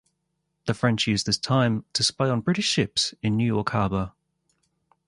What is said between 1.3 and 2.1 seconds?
time to